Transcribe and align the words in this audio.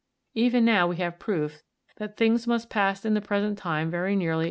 Even 0.33 0.65
now 0.65 0.87
we 0.87 0.95
have 0.95 1.19
proof 1.19 1.61
that 1.97 2.17
things 2.17 2.47
must 2.47 2.71
pass 2.71 3.05
in 3.05 3.13
the 3.13 3.21
present 3.21 3.59
time 3.59 3.91
very 3.91 4.15
nearly 4.15 4.15
as 4.15 4.19
they 4.19 4.25
did 4.25 4.31
in 4.31 4.39
40. 4.39 4.39